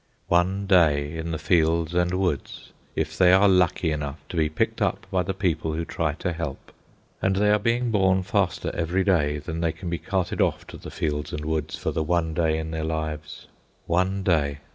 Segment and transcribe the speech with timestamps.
[0.29, 4.81] One day in the fields and woods, if they are lucky enough to be picked
[4.81, 6.71] up by the people who try to help!
[7.21, 10.77] And they are being born faster every day than they can be carted off to
[10.77, 13.45] the fields and woods for the one day in their lives.
[13.85, 14.61] One day!